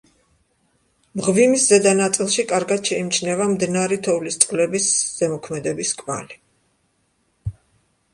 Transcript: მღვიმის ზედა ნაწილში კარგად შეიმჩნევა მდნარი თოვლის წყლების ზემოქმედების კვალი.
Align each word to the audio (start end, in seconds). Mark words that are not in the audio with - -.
მღვიმის 1.19 1.65
ზედა 1.73 1.91
ნაწილში 1.99 2.45
კარგად 2.51 2.89
შეიმჩნევა 2.91 3.47
მდნარი 3.51 3.99
თოვლის 4.07 4.39
წყლების 4.45 4.87
ზემოქმედების 5.19 5.93
კვალი. 6.01 6.39